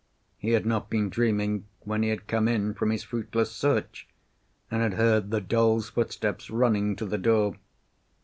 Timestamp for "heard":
4.95-5.29